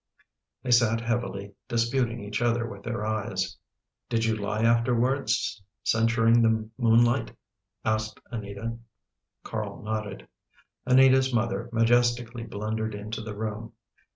They 0.63 0.71
sat 0.71 0.99
heavily 0.99 1.53
disputing 1.67 2.23
each 2.23 2.41
other 2.41 2.65
with 2.65 2.81
their 2.81 3.05
eyes." 3.05 3.55
Did 4.09 4.25
you 4.25 4.35
lie 4.35 4.63
afterwards, 4.63 5.61
censuring 5.83 6.41
the 6.41 6.67
moonlight?" 6.79 7.37
asked 7.85 8.19
Anita. 8.31 8.77
Carl 9.43 9.83
nodded. 9.83 10.27
Anita's 10.87 11.31
mother 11.31 11.69
majestically 11.71 12.45
blundered 12.45 12.95
into 12.95 13.21
the 13.21 13.37
room. 13.37 13.73